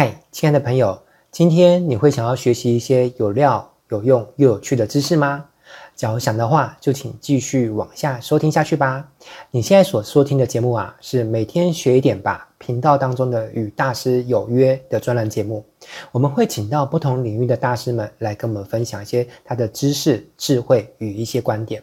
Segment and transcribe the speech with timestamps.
[0.00, 1.02] 嗨，亲爱的朋友，
[1.32, 5.46] 今天你会想要学习一些有料、有用又有趣的知识吗？
[5.96, 9.10] 假如想的话，就请继续往下收听下去吧。
[9.50, 15.64] 你现在所收听的节目啊，是每天学一点吧频道当中的与大师有约的专栏节目。
[16.12, 21.82] 我们会请到不同领域的大师们来跟我们分享一些他的知识、智慧与一些观点。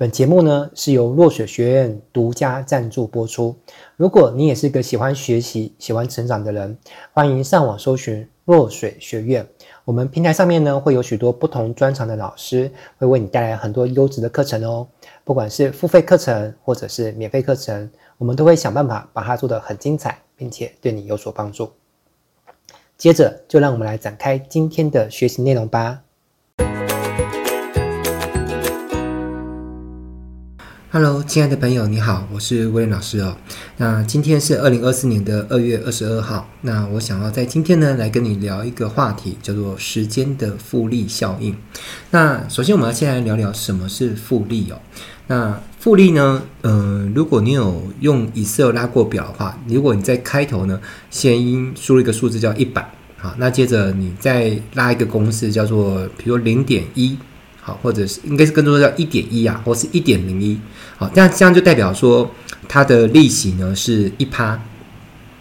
[0.00, 3.56] 本节目呢是由落水学院独家赞助播出。
[3.96, 6.78] 如果你也是个喜欢学习、喜欢成长的人，
[7.12, 9.44] 欢迎上网搜寻落水学院。
[9.84, 14.86] 我们平台上面呢会有许多不同专长的老师，会为你带来很多优质的课程哦。
[15.24, 21.72] 不管是付费课程或者是免费课程，我们都会想办法把它做得很精彩，并且对你有所帮助。
[22.96, 26.04] 接着就让我们来展开今天的学习内容吧。
[30.90, 33.36] Hello，亲爱的朋友，你好，我是威廉老师哦。
[33.76, 36.48] 那今天是二零二四年的二月二十二号。
[36.62, 41.54] 那我想要在今天呢，来跟你聊一个话题，叫做时间的复利效应。
[42.10, 44.80] 那首先，我们要先来聊聊什么是复利哦。
[45.26, 51.36] 那复利呢，嗯、呃，如果你有用 Excel 拉过表的话，如果你在开头呢，先
[51.76, 57.18] 输入一个数字叫一百，好，那接着你再拉一个公式，叫做比如零点一。
[57.68, 60.58] 好，或者是应该是更多的叫一点一啊，或是一点零一。
[60.96, 62.34] 好，这样这样就代表说
[62.66, 64.58] 它的利息呢是一趴。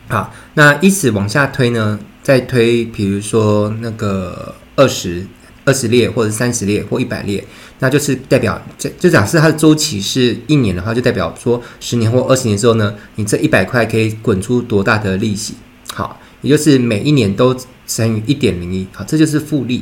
[0.09, 5.25] 好，那以此往下推呢，再推，比如说那个二十
[5.63, 7.41] 二十列，或者三十列，或一百列，
[7.79, 15.53] 那就是代表这就假设它的周期是一年的话，就代表说十年或二十年之后呢，你这一百块可以滚出多大的利息？
[15.93, 17.55] 好，也就是每一年都
[17.87, 18.85] 乘以一点零一。
[18.91, 19.81] 好，这就是复利。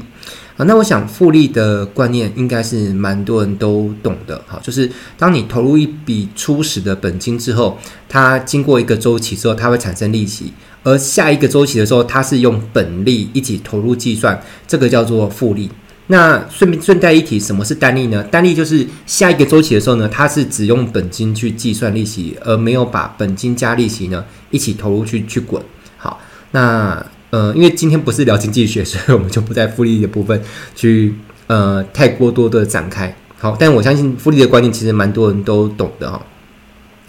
[0.58, 15.70] 啊，那我想复利的观念应该是蛮多人都懂的，好，就是当你投入一笔初始的本金之后，它经过一个周期之后，它会产生利息，而下一个周期的时候，它是用本利一起投入计算，这个叫做复利。
[16.08, 18.24] 那顺便顺带一提，什么是单利呢？
[18.24, 25.62] 单利就是下一个周期的时候呢，它是只用本金去计算利息，而没有把本金加利息呢一起投入去去滚。
[25.98, 27.06] 好，那。
[27.36, 30.42] 呃，因为今天不是聊经济学，所以我们就不在复利的部分
[30.74, 31.14] 去
[31.48, 33.14] 呃太过多的展开。
[33.38, 36.26] 好，但我相信复利的观念其实蛮多人都懂的哈。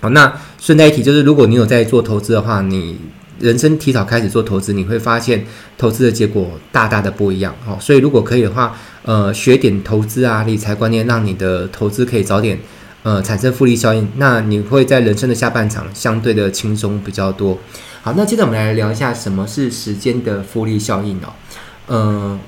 [0.01, 2.99] 好，那顺带一提，就是如果你有在做投资的话，你
[3.39, 5.47] 人生提早开始做投资，你会发现
[5.79, 7.55] 投资的结果大大的不一样。
[7.65, 12.59] 好，所以如果可以的话，呃，学点投资啊，理财观念，让你的投资可以早点
[13.05, 17.57] 呃产生复利效应，那你会在人生的下半场相对的轻松比较多。
[18.07, 21.33] 好，那接着我们来聊一下什么是时间的复利效应哦。
[21.89, 22.39] 呃，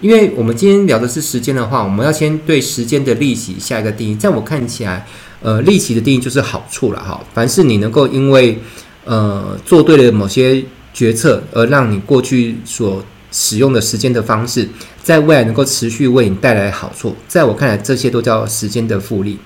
[0.00, 4.14] 因为我们今天聊的是时间的话，我们要先对时间的利息下一个定义。
[4.14, 5.06] 在我看起来，
[5.42, 7.20] 呃，利息的定义就是好处了哈。
[7.34, 8.58] 凡是你能够因为
[9.04, 10.64] 呃做对了某些
[10.94, 14.68] 决策，而让你过去所使用的时间的方式，
[15.02, 19.38] 在未来能够持续为你带来好处，在我看来，这些都叫时间的复利。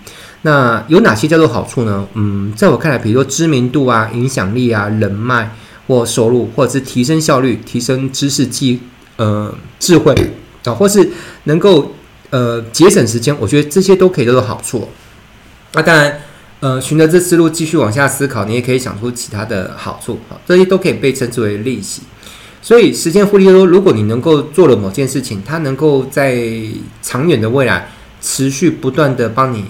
[0.42, 2.06] 那有哪些叫做好处呢？
[2.14, 5.50] 嗯，在我看来，比如说知名度啊、影响力啊、人脉
[5.86, 8.80] 或收入，或者是提升效率、提升知识技
[9.16, 10.14] 呃智慧
[10.64, 11.10] 啊，或是
[11.44, 11.94] 能够
[12.30, 14.88] 呃节省时间，我觉得这些都可以叫做好处。
[15.72, 16.20] 那当然，
[16.60, 22.02] 呃，循着这思路继续往下思考，你也可以想出其他的好处啊，这些都可以被称之为利息。
[22.66, 26.36] 所以，时间复利说，如果你能够做了某件事情，它能够在
[27.00, 27.88] 长远的未来
[28.20, 29.64] 持续不断的帮你。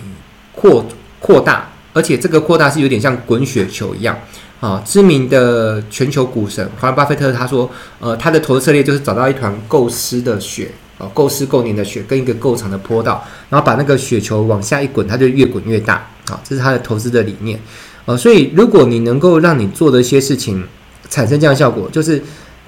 [0.55, 0.83] 扩
[1.21, 4.19] 扩大，而且这个扩大是有点像滚雪球一样
[4.59, 4.83] 啊。
[4.87, 7.71] 知名的全球股神华伦巴菲特他说，
[8.01, 15.97] 呃，他的投资策略就是找到一团够湿的雪啊，够湿够黏的雪，跟一个够长的坡道，然后把那个雪球往下一滚，它就越滚越大
[16.31, 16.41] 啊。
[16.43, 17.61] 这是他的投资的理念
[18.07, 18.17] 啊。
[18.17, 20.67] 所以，如果你能够让你做的一些事情
[21.11, 22.23] 产生这样效果，就是。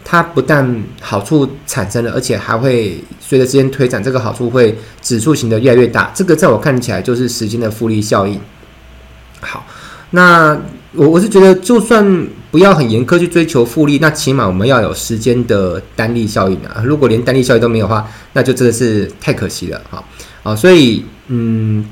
[0.04, 6.10] 它不但好处产生了，而且还会随着时间推展，这个好处会指数型的越来越大。
[6.14, 8.40] 这个在我看起来就是时间的复利效应。
[9.40, 9.66] 好，
[10.10, 10.58] 那
[10.92, 16.82] 我我是觉得，就算不要很严苛去追求复利，那起码我们要有时间的单利效应啊。
[16.82, 19.80] 如果连单利效应都没有的话，那就真的是太可惜了。
[19.90, 20.02] 好，
[20.42, 21.84] 啊，所以嗯，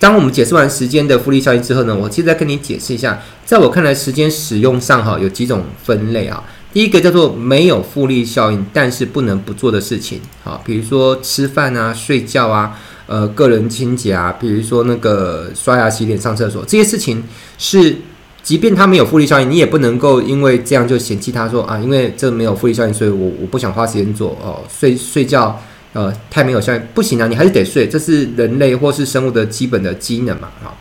[0.00, 6.42] 当我们解释完时间的复利效应之后呢，我接着再跟你解释一下，在我看来，时间使用上哈有几种分类啊。
[6.72, 17.22] 第一个叫做没有复利效应，但是不能不做的事情，好，比如说吃饭啊、睡觉啊、呃、个人清洁啊，比如说那个刷牙、洗脸、上厕所这些事情，
[17.58, 17.96] 是
[18.42, 24.62] 即便它没有复利效应，你也不能够因为这样就嫌弃它说啊，因为这没有复利效应，所以我我不想花时间做哦。
[24.68, 25.60] 睡睡觉
[25.92, 30.76] 呃太没有效应，不行啊，你还是得睡，这是人类或是生物的基本的机能嘛，好，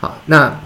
[0.00, 0.60] 好，那。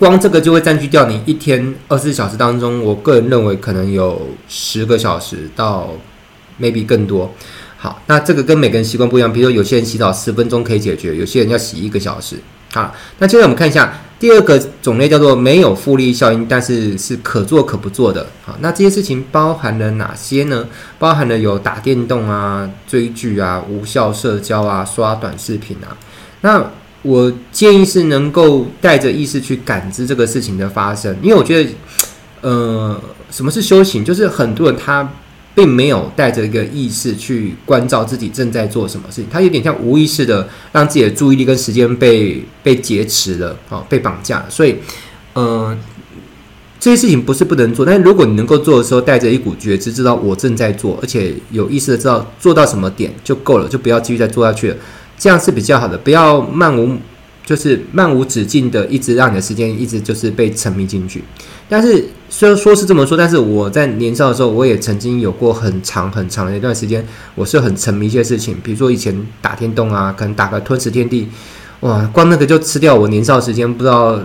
[0.00, 5.90] 光这个就会占据掉你一天二十四小时当中，我个人认为可能有十个小时到
[6.58, 7.30] maybe 更多。
[7.76, 12.36] 好，那这个跟每个人习惯不一样，比如说有些人洗澡十分钟可以解决，有些人要洗一个小时。
[12.72, 18.26] 好，那接着我们看一下第二个种类，叫做没有复利效应，但是是可做可不做的。
[18.42, 20.66] 好，那这些事情包含了哪些呢？
[20.98, 25.92] 包含了有打电动啊、追剧啊、无效社交啊、刷短视频啊。
[26.40, 26.70] 那
[27.02, 31.70] 我建议是能够带着意识去感知这个事情的发生，因为我觉得，
[32.40, 33.00] 呃，
[33.30, 34.04] 什么是修行？
[34.04, 35.08] 就是很多人他。
[35.52, 44.46] 并没有带着一个意识去关照自己正在做什么事情，他有点像无意识的让自己的注意力跟时间被被劫持了，啊，被绑架。
[44.48, 44.76] 所以，
[45.34, 45.76] 呃，
[46.78, 54.76] 这些事情不是不能做，但是如果你能够做的时候，带着一股觉知，知道我正在做，而且有意识的知道做到什么点就够了，就不要继续再做下去了，
[55.20, 55.96] 这样是比较好的。
[55.96, 56.96] 不要漫无。
[57.42, 61.24] 就是漫无止境的，一直让你的时间一直就是被沉迷进去。
[61.68, 71.26] 但是虽然说是这么说，但是我在年少的时候，我也曾经有过很长很长的一段时间，我是很沉迷一些事情，比如说以前打天洞啊，可能打个吞食天地，
[71.80, 74.20] 哇，光那个就吃掉我年少时间，不知道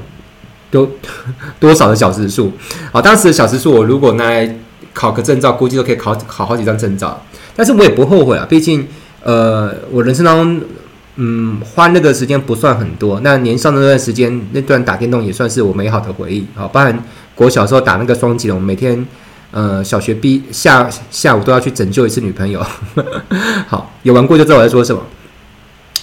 [0.70, 0.88] 多
[1.60, 2.52] 多少的小时数。
[2.92, 4.60] 好，当时的小时数，我如果拿来
[4.94, 7.20] 考个证照，估计都可以考考好几张证照。
[7.56, 8.88] 但是我也不后悔啊，毕竟
[9.24, 10.62] 呃，我人生当中。
[11.18, 13.20] 嗯，花那个时间不算很多。
[13.22, 16.46] 那年少的那段时间，那段打电动也算是我美好的回忆。
[16.56, 17.04] 好，不然
[17.36, 19.06] 我小时候打那个双击龙，每天
[19.52, 22.62] 呃小学毕下下午都要去拯救一次女朋友。
[23.68, 25.02] 好，有玩过就知道我在说什么。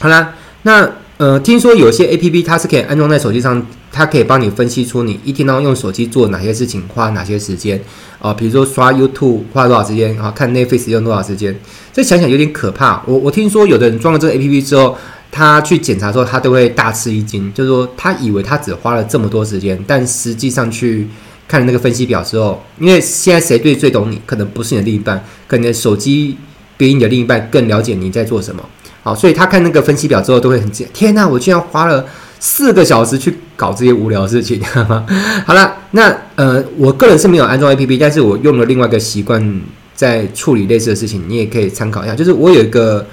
[0.00, 0.32] 好啦，
[0.62, 7.80] 那呃，听说有些 APP 它是可以安装在手机上，它可以帮你分析出你一天当中用手机做哪些事情，花哪些时间
[8.18, 8.34] 啊？
[8.34, 10.32] 比如说刷 YouTube 花多少时间啊？
[10.34, 11.56] 看 Netflix 用多少时间？
[11.92, 13.02] 这想想有点可怕。
[13.06, 14.96] 我我听说有的人装了这个 APP 之后，
[15.30, 21.06] 他去检查之后，他都会大吃一惊，就是说他以为他只花了这么多时间，但实际上去
[21.46, 26.36] 看那个分析表之后，因为现在谁对最懂你，可能不是你的另一半，可能手机
[26.76, 28.64] 比你的另一半更了解你在做什么。
[29.02, 32.04] 好，所以他看那个分析表之后，都会很惊，天哪，我居然花了
[32.40, 34.62] 四个小时去搞这些无聊的事情。
[35.44, 39.60] 好了，那呃，我个人是没有安装 APP，但是我用了另外一个习惯。
[39.94, 42.14] 在处理类似的事情，你也可以参考一下。
[42.14, 43.06] 就是我有一个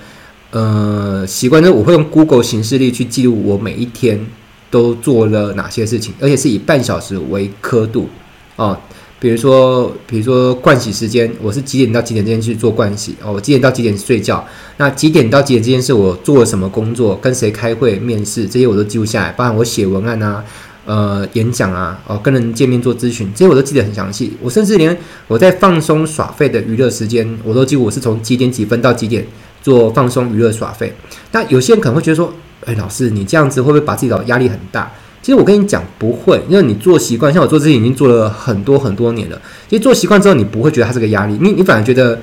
[0.49, 4.25] 呃习惯，就是我会用 Google 行事历去记录我每一天
[4.71, 8.09] 都做了哪些事情，而且是以半小时为刻度
[8.55, 8.75] 哦。
[9.19, 13.33] 比如说，比如说盥洗时间，我是几点到几点之间去做盥洗哦？
[13.33, 14.45] 我几点到几点睡觉？
[14.77, 17.15] 那几点到几点之间是我做了什么工作？
[17.21, 18.47] 跟谁开会、面试？
[18.47, 20.43] 这些我都记录下来，包含我写文案啊。
[20.85, 24.33] 呃，演讲啊，哦，跟人见面做咨询，这些我都记得很详细。
[24.41, 29.23] 我甚至连我在放松耍废的娱乐时间，我都记我是从几点几分到几点
[29.61, 30.91] 做放松娱乐耍废。
[31.31, 32.33] 那有些人可能会觉得说，
[32.65, 34.91] 哎，老师，你这样子会不会把自己的压力很大？
[35.21, 39.41] 其实我跟你讲，不会，因为你做习惯，像我做这些已经做了很多很多年了。
[39.69, 42.19] 其实做习惯之后，你不会觉得它是个压力，你你反而觉得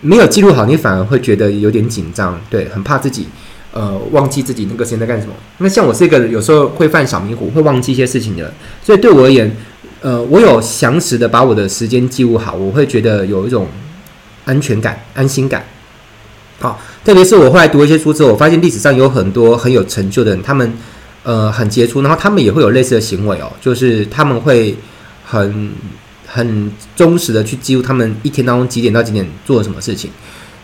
[0.00, 3.26] 没有记录好，你反而会觉得有点紧张，对，很怕自己。
[3.74, 5.32] 呃，忘记自己那个时间在干什么？
[5.56, 8.52] 那像我是一个有时候会犯小迷糊，会忘记一些事情的，
[8.84, 9.50] 所以对我而言，
[10.02, 13.66] 呃，我有详实的把我的时间记录好，我会觉得有一种
[14.44, 15.64] 安全感、安心感。
[16.60, 20.70] 好，特别是我后来读一些书之后，我发现历史上有很多很有成就的人，他们
[21.22, 24.76] 呃很杰出，然后他们也会有类似的行为哦，就是他们会
[25.24, 25.70] 很
[26.26, 30.10] 很忠实的去记录他们一天当中几点到几点做了什么事情。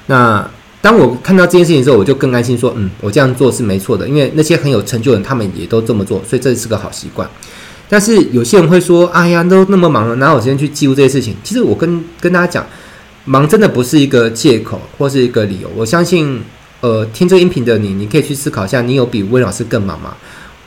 [0.06, 0.48] 那
[0.80, 7.28] 当我看到这件事情的时候，我就更安心说，嗯，我这样做是没错的，因为那些很有成就的人，他们也都这么做，所以这是个好习惯。
[7.88, 11.34] 但是有些人会说，哎呀，都那么忙了，哪有时间去记录这些事情？
[11.42, 12.66] 其实我跟跟大家讲，
[13.24, 15.70] 忙真的不是一个借口或是一个理由。
[15.74, 16.40] 我相信，
[16.80, 20.14] 呃，听这音频的你，你可以去思考一下，你有比温老师更忙吗？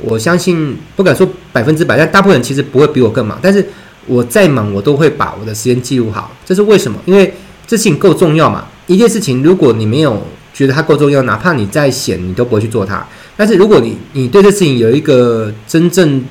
[0.04, 3.40] 我相信不敢说百分之百，但大部分人其实不会比我更忙。
[3.42, 3.66] 但是
[4.08, 6.32] 我再忙，我都会把我的时间记录好。
[6.46, 7.00] 这是为什么？
[7.06, 7.34] 因为
[7.68, 8.66] 这事情够重要嘛。
[8.88, 10.22] 一件事情，如果你没有
[10.54, 13.06] 觉得它够重要，哪怕你再闲，你都不会去做它。
[13.38, 16.24] 但是如果你你对这事情有一个真正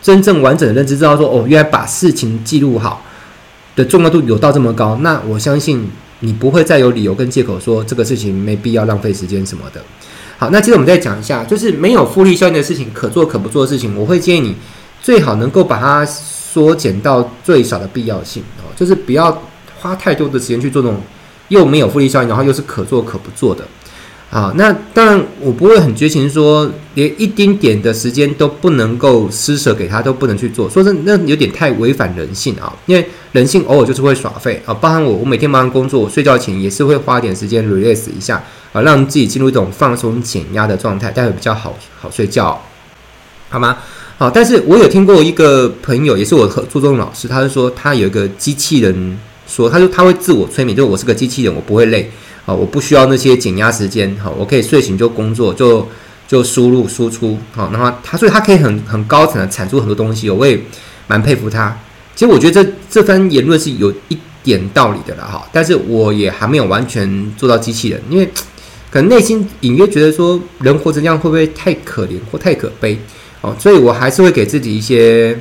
[0.00, 3.04] 真正完整的认知，知道说哦，原来把事情记录好
[3.74, 5.86] 的重要度有到这么高，那我相信
[6.20, 9.82] 你不会再有理由跟借口说这个事情没必要浪费时间什么的。
[10.38, 14.54] 好，那接着我们再讲一下，就是没有复利效应的事情，可做可不做的事情，我会建议你
[15.02, 19.42] 最好能够把它缩减到最少的必要性哦，就是不要
[19.80, 21.00] 花太多的时间去做这种。
[21.48, 23.64] 又没有复利效应，然后又是可做可不做的，
[24.32, 38.42] 啊，那当然我不会很绝情说，连一丁点的时间都不能够施舍给他，都不能去做，说是那有点太违反人性啊，因为人性偶尔就是会耍废啊，包含我，我每天忙完工作，我睡觉前也是会花点时间 relax 一下
[38.76, 42.60] 啊，让自己进入一种放松减压的状态，待会比较好好睡觉，
[43.48, 43.78] 好吗？
[44.18, 52.10] 好，但是我有听过一个朋友，也是我合作中老师，他是说他有一个机器人说，他说他会自我催眠，就我是个机器人，我不会累，
[52.44, 55.88] 啊，我不需要那些减压时间，好，我可以睡醒就工作，就
[56.28, 60.60] 就输入输出，好，然后他所以他可以很很高层的产出很多东西，我也
[61.06, 61.74] 蛮佩服他。
[62.14, 68.26] 其实我觉得这这番言论是有一点道理的了哈，但是我也还没有完全做到机器人，因为
[68.96, 72.98] 可能内心隐约觉得说，人活成这样会不会太可怜或太可悲
[73.42, 73.54] 哦？
[73.60, 75.38] 所以我还是会给自己一些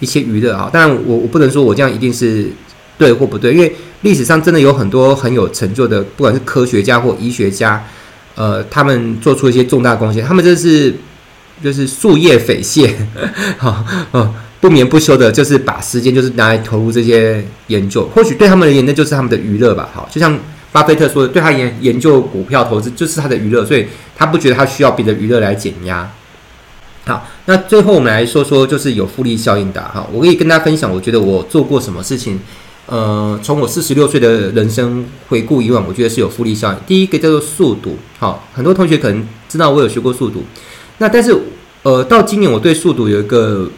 [0.00, 0.68] 一些娱乐啊。
[0.72, 2.50] 但，我我不能说我这样一定是
[2.98, 7.80] 对或不对，因为历史上真的有很多很有成就的，不管是科学家或医学家，
[8.34, 10.92] 呃，他们做出一些重大贡献，他们这是
[11.62, 12.92] 就是夙夜匪懈，
[13.58, 14.34] 好 哦。
[14.60, 19.88] 不眠不休的，就是把时间就是拿来投入这些研究，或许对他们而言，那就是他们的娱乐吧。
[19.94, 20.36] 好，就像
[20.72, 23.86] 巴菲特说的，对他研研究股票投资就是他的娱乐，所以
[24.16, 26.10] 他不觉得他需要别的娱乐来减压。
[27.04, 30.06] 好，那最后我们来说说，就是有复利效应的哈。
[30.12, 32.40] 我可以跟大家分享，我觉得我做过什么事情。
[32.86, 36.78] 呃，从我四十六岁的人生回顾以往，我觉得是有复利效应。
[36.86, 40.42] 第一个叫做速读，好，很多同学可能知道我有学过速读，
[40.98, 41.36] 那但是
[41.82, 43.70] 呃，到今年我对速读有一个。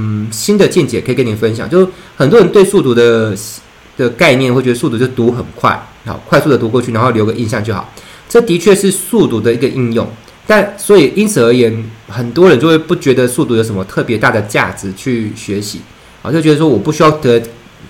[0.00, 3.36] 嗯，新的见解可以跟您分享，就是很多人对速读的
[3.96, 7.92] 的概念会觉得速读就读很快，好，快速的读过去，然后留个印象就好。
[8.28, 10.08] 这的确是速读的一个应用，
[10.46, 15.80] 但所以因此而言，很多人就会不觉得速读有什么特别大的价值去学习，
[16.22, 17.42] 啊，就觉得说我不需要得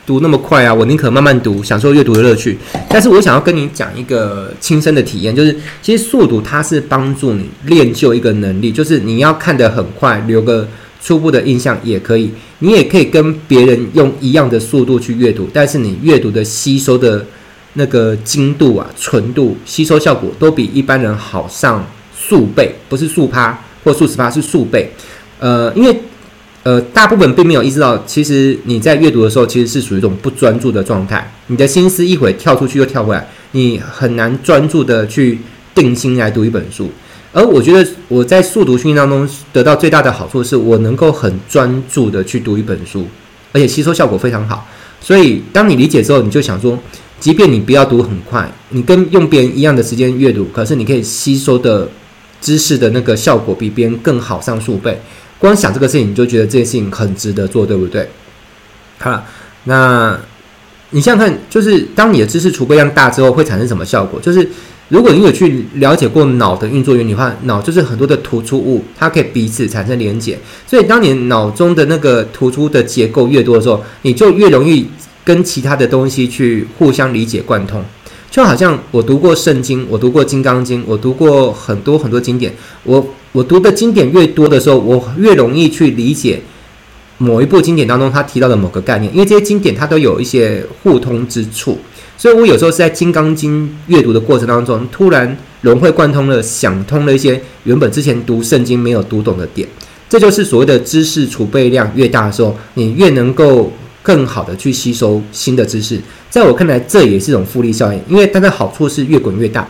[0.05, 2.59] 读那么快啊，我宁可慢慢读，享受阅读的乐趣。
[2.89, 10.67] 但是我想要跟你讲一个亲身的体验，就是其实速读它是帮助你练就一个能力，就是你要看得很快，留个。
[11.01, 17.25] 初步的印象也可以，你也可以跟别人用一样的速度去阅读，但是你阅读的吸收的
[17.79, 24.93] 那个精度啊、纯度、吸收效果都比一般人好上数倍，不是数趴或数十趴，是数倍。
[25.39, 25.97] 呃，因为
[26.65, 35.39] 呃，大部分并没有意识到，其实你在阅读的时候，其实是属于一种不专注的状态，你的心思一会跳出去又跳回来，你很难专注的去
[35.75, 36.91] 定心来读一本书。
[37.33, 43.07] 而我觉得我在速读训练当中得到最大的好处是，我能够很专注的去读一本书，
[43.53, 44.67] 而且吸收效果非常好。
[45.01, 46.77] 所以当你理解之后，你就想说，
[47.21, 51.89] 即便你不要读很快，你跟用别人一样的时间阅读，可是你可以吸收的
[52.41, 55.01] 知识的那个效果比别人更好上数倍。
[55.39, 58.09] 光想这个事情，你就觉得这件事情很值得做，对不对？
[58.99, 59.25] 好，
[59.65, 60.19] 那
[60.91, 64.21] 你想想看，就是当你的知识储备量大之后，会产生什么效果？
[64.21, 64.49] 就是。
[64.91, 70.39] 如果你有去了解过脑的运作原理的话，脑就是很多的突出物，它可以彼此产生连结。
[70.67, 74.89] 所以，当你脑中的那个突出的结构越多的时候，你就越容易
[75.29, 77.85] 跟其他的东西去互相理解贯通。
[78.31, 82.55] 就好像我读过圣经，我读过金刚经，我读过很多很多经典。
[82.85, 86.41] 我我读的经典越多的时候，我越容易去理解
[87.19, 91.79] 某一部经典当中他提到的某个概念，因为这些经典它都有一些互通之处。
[92.17, 99.69] 所以，我有时候是在《金刚经》阅读的过程当中，突然融会贯通了，想通了一些原本之前读圣经没有读懂的点。
[100.09, 103.71] 这就是所谓的知识储备量越大的时候，你越能够
[104.09, 106.01] 更好的去吸收新的知识。
[106.31, 109.69] 在我看来，这也是一种复利效应，因为它的好处是越滚越大。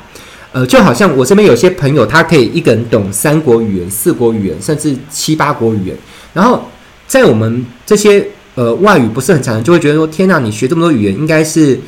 [0.53, 5.97] 呃，就好像我身边有些朋友，他可以一个人懂三国语言、四国语言，甚至七八国语言。
[6.33, 6.63] 然后，
[7.09, 11.81] 在我们这些呃外语不是很强的，就会觉得说：天哪，你学这么多语言，应该是。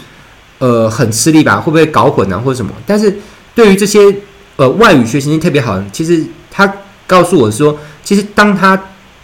[0.63, 1.59] 呃，很吃力吧？
[1.59, 2.71] 会不会搞混啊，或者什么？
[2.85, 3.11] 但是
[3.55, 4.15] 对于这些
[4.57, 6.71] 呃外语学习性特别好的，其实他
[7.07, 8.79] 告诉我说，其实当他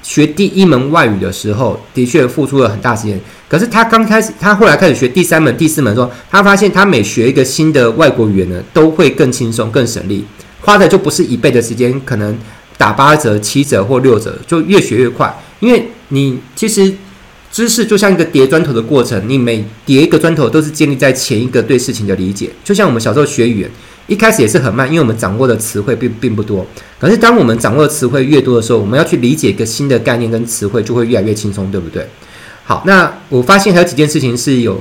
[0.07, 3.21] 学第一门外语的时候，的确付出了很大时间。
[3.49, 10.25] 可是他刚开始，他后来开始学第三门、第四门的时候，他发现他每学一个新的外国语言呢，都会更轻松、更省力，
[10.61, 12.39] 花的就不是一倍的时间，可能
[12.79, 15.37] 打八折、七折或六折，就越学越快。
[15.59, 16.95] 因为你其实。
[17.53, 22.51] 知识就像一个叠砖头的过程，你每叠一个砖头都是建立在前一个对事情的理解。
[22.63, 23.71] 就像我们小时候学语言，
[24.07, 26.67] 一开始也是很慢，因为我们掌握的词汇并并不多。
[26.99, 32.07] 可是当我们掌握的词汇越多的时候，我们要去理解一个新的概念跟词汇就会越来越轻松，对不对？
[32.65, 34.79] 好，那我发现还有几件事情是有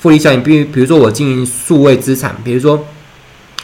[0.00, 2.86] 复利效应，比比如说我经营数位资产，比如说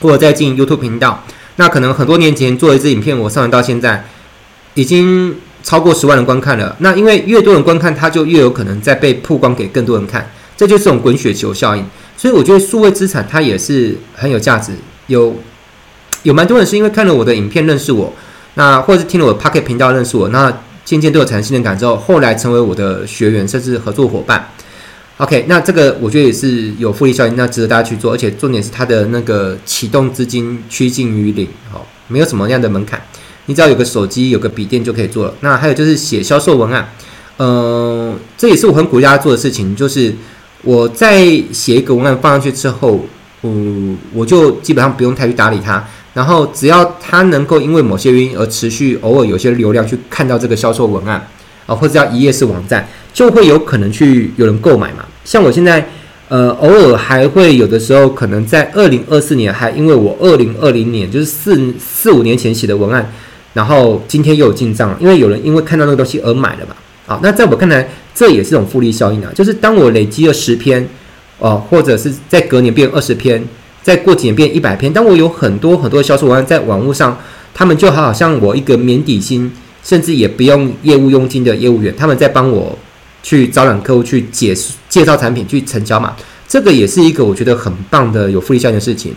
[0.01, 1.25] 我在经营 YouTube 频道，
[1.57, 4.05] 那可能很多年前做一支影片，我上传到现在
[4.75, 5.35] 已经。
[5.65, 11.87] 超过十万人观看了，那因为越多人观看，它就越有可能再被曝光给更多人看，这就是这种滚雪球效应。
[12.17, 14.73] 所以我觉得数位资产它也是很有价值。
[15.09, 15.37] 有
[16.23, 18.13] 有蛮多人是因为看了我的影片认识我，
[18.55, 24.49] 那或者是听了我的 Pocket 频道认识我，那渐渐都有产生信任感之后，后来成为我的学员甚至合作伙伴。
[25.19, 28.13] OK，那这个我觉得也是有复利效应，那值得大家去做。
[28.13, 33.01] 而且重点是它的那个启动资金趋近于零，哦，没有什么样的门槛。
[33.47, 35.35] 你只要有个手机、有个笔电就可以做了。
[35.41, 36.89] 那还有就是写销售文案，
[37.37, 40.15] 呃，这也是我很鼓励大家做的事情，就是
[40.63, 43.05] 我在写一个文案放上去之后，
[43.43, 45.85] 嗯，我就基本上不用太去打理它。
[46.15, 51.27] 然后只要它能够因为某些原因而持续偶尔有些流量去看到这个销售文案
[51.67, 55.05] 啊，或者叫一页式网站，就会有可能去有人购买嘛。
[55.25, 55.89] 像我现在。
[56.29, 63.13] 呃，偶尔还会有的时候，可能在二零二四年，还因为我二零二零年就是四四五年前写的文案，
[63.53, 66.75] 然后今天又有进账，因为有人因为看到那个东西而买了嘛。
[67.23, 69.31] 那在我看来，这也是一种复利效应啊。
[69.35, 70.89] 就是当我累积了十篇，
[71.39, 73.45] 哦、或者是在隔年变二十篇，
[73.83, 77.19] 再过几年变一百篇，当我有很多很多销售文案在网络上，
[77.53, 79.53] 他们就好像我一个免底薪，
[79.83, 82.79] 甚至也不用业务佣金的业务员，他们在帮我。
[83.25, 86.17] 去招揽客户，去解释介绍产品，去成交嘛，
[86.49, 89.15] 这个也是一个我觉得很棒的有复利效应的事情。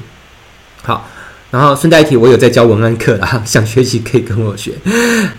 [0.83, 1.09] 好，
[1.55, 4.73] 然后顺带一提，我有在教文案课啦， 想学习可以跟我学。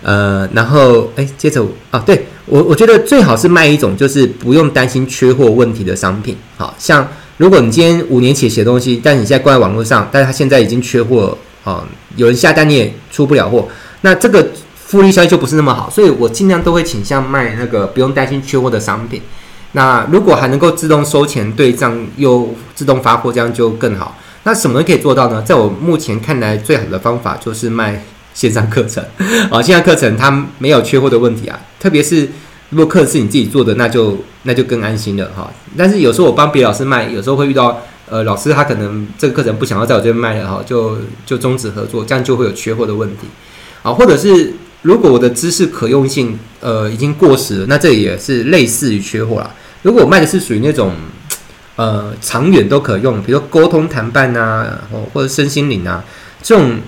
[0.01, 6.35] 呃，然后哎，接着啊，对我我觉得最好是卖一种就是不用担心缺货问题的商品。
[6.57, 7.07] 好像
[7.37, 13.67] 如果你今天五年前写东西，但你现在挂在网络上，但是它现在已经缺货啊，有人下单你也出不了货，
[14.01, 14.47] 那这个。
[14.87, 19.21] 复利效益就不是那么好，所以我尽量都会倾向卖那个不用担心缺货的商品。
[19.73, 24.17] 那如果还能够自动收钱对账又自动发货，这样就更好。
[24.47, 25.41] 那什么可以做到呢？
[25.41, 28.01] 在我目前看来，最好的方法就是卖
[28.33, 29.03] 线上课程
[29.51, 31.59] 啊， 线上课程它没有缺货的问题啊。
[31.81, 32.29] 特别是
[32.69, 35.51] 如果课是你自己做的，那就那就更安心了哈。
[35.75, 43.27] 但是有时候我帮别的老师卖，有时候会遇到呃老师他可能这个课程不想要在我这边卖了哈，就就终止合作，这样就会有缺货的问题
[43.83, 44.53] 啊，或者是。
[44.83, 49.51] 如果我的知识可用性呃已经过时了，那这也是类似于缺货啦。
[49.81, 50.93] 如果我卖的是属于那种
[51.77, 54.81] 呃长远都可用，比如说沟通谈判啊，
[55.13, 56.03] 或者身心灵啊，
[56.43, 56.79] 这种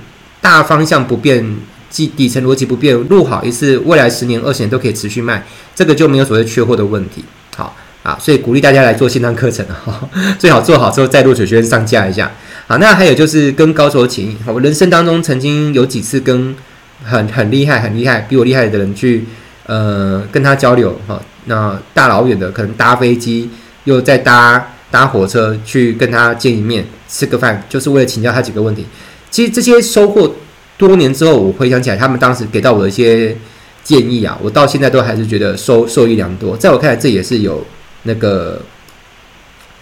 [0.41, 1.57] 大方向不变，
[1.89, 7.23] 即底层逻辑不变，录好一次，未来十年、二十年都可以持续卖，这个就没有所谓缺货的问题。
[7.55, 12.31] 好啊，所以鼓励大家来做线上课程啊，最好做好之后再录取学员上架一下。
[12.67, 14.37] 好，那还有就是跟高手请益。
[14.45, 16.55] 我人生当中曾经有几次跟
[17.03, 19.25] 很很厉害，很厉害，比我厉害的人去，
[19.65, 21.21] 呃，跟他交流哈。
[21.45, 23.49] 那大老远的，可能搭飞机，
[23.83, 28.85] 又再搭搭火车去跟他见一面，吃个饭，就是为了请教他几个问题。
[29.31, 30.35] 其实这些收获，
[30.77, 33.35] 多年之后我回想起来，他们当时给到我的一些
[33.83, 36.57] 建议啊，我到现在都还是觉得收受益良多。
[36.57, 37.65] 在我看来，这也是有
[38.03, 38.61] 那个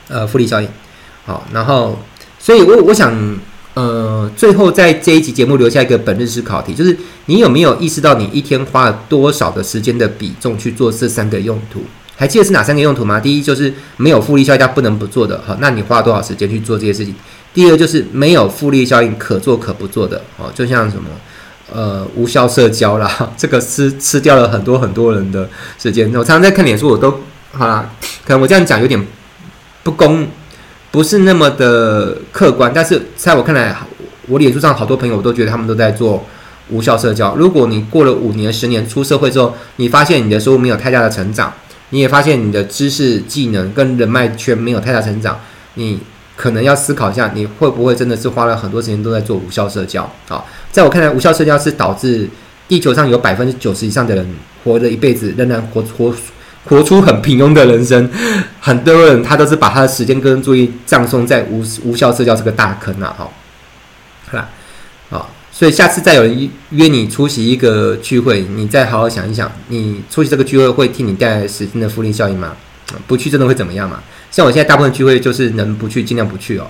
[0.08, 0.68] 呃复利效应。
[1.26, 1.98] 好，然后，
[2.40, 3.40] 所以我我想。
[3.78, 11.84] 呃，最后在这一集节目留下一个本日思考题，就是你有没有意识到你一天花了多少的时间的比重去做这三个用途？
[12.18, 13.20] 还记得是哪三个用途吗？
[13.20, 17.16] 第一就是没有复利效应，它不能不做的，好，那你花了多少时间去做这些事情？
[17.54, 21.10] 第二就是没有复利效应，可做可不做的，哦，就像什么
[21.72, 25.48] 呃无效社交啦， 这个吃吃掉了很多很多人的
[25.80, 26.08] 时间。
[26.10, 27.22] 我常常在看脸书，我都
[27.54, 27.90] 好啦，
[28.26, 29.08] 可能我这样讲有点
[29.84, 30.28] 不公。
[30.90, 33.76] 不是那么的客观，但是在我看来，
[34.28, 36.26] 我脸书上好多朋友我都觉得他们都在做
[36.70, 37.36] 无效社交。
[37.36, 41.54] 如果你过了五年、十年出社会之后，你发现你的收入没有太大的成长，
[41.90, 45.40] 你也发现你的知识、技能跟人脉圈没有太大成长，
[45.76, 46.00] 你
[46.36, 50.10] 可能要思考一下，你会不会真的是花了很多时间都在做无效社交？
[50.28, 52.30] 好，在我看来，无效社交是导致
[52.68, 54.28] 地球上有百分之九十以上的人
[54.64, 56.14] 活了一辈子仍然活活。
[56.66, 58.10] 活出很平庸的人生，
[58.60, 63.16] 很多人他都是把他的时间跟注意葬送在无无效社交这个大坑啊！
[63.18, 63.32] 哈，
[64.30, 64.50] 好啦，
[65.10, 72.56] 好，所以下次再有人约你出席一个聚会，你再好好想一想，你出席这个聚会会替你带来时间的复利效应吗？
[73.08, 74.00] 不去真的会怎么样嘛？
[74.30, 76.68] 像我现在大部分聚会就是能不去尽量不去哦。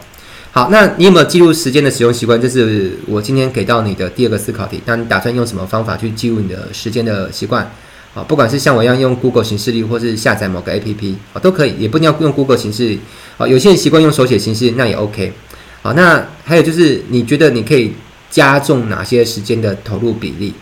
[0.51, 2.39] 好，那你有没有记录时间的使用习惯？
[2.41, 4.81] 这是我今天给到你的第二个思考题。
[4.85, 7.69] 那你打算用什么方法去记录你的时间的习惯？
[8.13, 12.97] 啊，不管是像我一样用 Google 形式，力，或是下载某个 APP 啊，都可以，也不一定要用 Google 形式
[13.37, 13.45] 啊。
[13.45, 15.33] 有些人习惯用手写形式，那也 OK。
[15.81, 17.93] 好，那还有就是，你觉得你可以
[18.37, 20.53] 加重哪些时间的投入比例，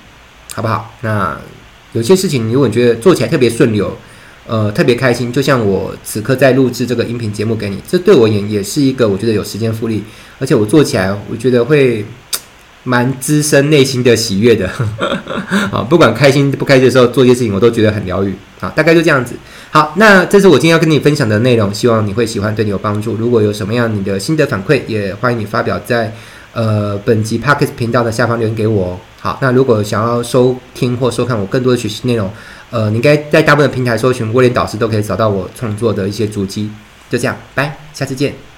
[0.54, 0.96] 好不好？
[1.02, 1.38] 那
[1.92, 3.98] 有些事情，如果你觉得做起来特别顺流，
[4.48, 10.02] 呃，特别开心，就像我此刻在录制这个音频节目给你，这对我也也是一个我觉得有时间复利，
[10.40, 12.06] 而且我做起来我觉得会。
[12.88, 14.70] 蛮滋生内心的喜悦的，
[15.74, 18.70] 啊，不管开心不开心的时候做一些事情，我都觉得很疗愈啊。
[18.76, 19.34] 大概就这样子。
[19.72, 23.16] 好，那这是我今天要跟你分享的内容，希望你会喜欢，对你有帮助。
[23.16, 26.14] 如果有什么样你的心得反馈，也欢迎你发表在
[26.56, 28.94] 呃本集 Podcast 频道的下方留言给我。
[28.94, 32.30] 哦好，那如果想要收听或收看我更多的学习内容，
[32.70, 36.70] 呃，你应该在大部分平台搜寻威廉导师，都可以找到我创作的一些足迹。
[37.10, 38.55] 就这样，拜，下次见。